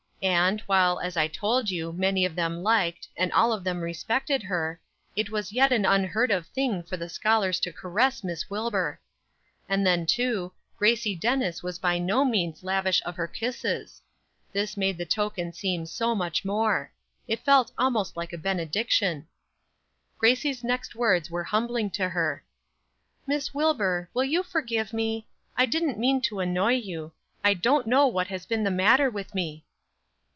[0.23, 4.43] And, while, as I told you, many of them liked, and all of them respected
[4.43, 4.79] her,
[5.15, 8.99] it was yet an unheard of thing for the scholars to caress Miss Wilbur.
[9.67, 14.03] And then, too, Gracie Dennis was by no means lavish of her kisses.
[14.53, 16.93] This made the token seem so much more.
[17.27, 19.25] It felt almost like a benediction.
[20.19, 22.43] Gracie's next words were humbling to her:
[23.25, 25.25] "Miss Wilbur, will you forgive me?
[25.57, 27.11] I didn't mean to annoy you.
[27.43, 29.65] I don't know what has been the matter with me."